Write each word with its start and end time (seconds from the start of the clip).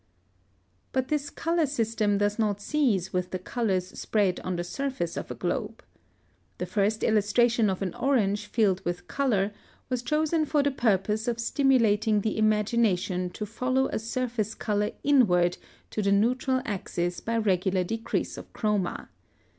(123) 0.93 0.93
But 0.93 1.07
this 1.09 1.29
color 1.29 1.65
system 1.67 2.17
does 2.17 2.39
not 2.39 2.59
cease 2.59 3.13
with 3.13 3.29
the 3.29 3.37
colors 3.37 3.85
spread 3.99 4.39
on 4.39 4.55
the 4.55 4.63
surface 4.63 5.15
of 5.15 5.29
a 5.29 5.35
globe. 5.35 5.83
The 6.57 6.65
first 6.65 7.03
illustration 7.03 7.69
of 7.69 7.83
an 7.83 7.93
orange 7.93 8.47
filled 8.47 8.83
with 8.83 9.07
color 9.07 9.51
was 9.91 10.01
chosen 10.01 10.43
for 10.45 10.63
the 10.63 10.71
purpose 10.71 11.27
of 11.27 11.39
stimulating 11.39 12.21
the 12.21 12.35
imagination 12.35 13.29
to 13.29 13.45
follow 13.45 13.89
a 13.89 13.99
surface 13.99 14.55
color 14.55 14.89
inward 15.03 15.59
to 15.91 16.01
the 16.01 16.11
neutral 16.11 16.63
axis 16.65 17.19
by 17.19 17.37
regular 17.37 17.83
decrease 17.83 18.37
of 18.39 18.51
chroma. 18.53 19.09